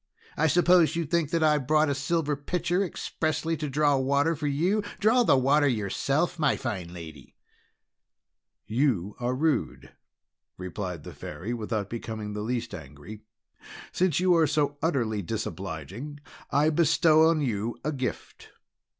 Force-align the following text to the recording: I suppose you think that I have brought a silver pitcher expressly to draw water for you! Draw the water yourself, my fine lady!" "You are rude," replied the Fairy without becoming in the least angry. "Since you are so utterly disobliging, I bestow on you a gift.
I 0.35 0.47
suppose 0.47 0.95
you 0.95 1.05
think 1.05 1.29
that 1.29 1.43
I 1.43 1.51
have 1.51 1.67
brought 1.67 1.87
a 1.87 1.93
silver 1.93 2.35
pitcher 2.35 2.83
expressly 2.83 3.55
to 3.57 3.69
draw 3.69 3.97
water 3.97 4.35
for 4.35 4.47
you! 4.47 4.81
Draw 4.99 5.21
the 5.25 5.37
water 5.37 5.67
yourself, 5.67 6.39
my 6.39 6.57
fine 6.57 6.91
lady!" 6.91 7.35
"You 8.65 9.15
are 9.19 9.35
rude," 9.35 9.91
replied 10.57 11.03
the 11.03 11.13
Fairy 11.13 11.53
without 11.53 11.87
becoming 11.87 12.29
in 12.29 12.33
the 12.33 12.41
least 12.41 12.73
angry. 12.73 13.25
"Since 13.91 14.19
you 14.19 14.35
are 14.37 14.47
so 14.47 14.79
utterly 14.81 15.21
disobliging, 15.21 16.19
I 16.49 16.71
bestow 16.71 17.27
on 17.27 17.41
you 17.41 17.77
a 17.83 17.91
gift. 17.91 18.49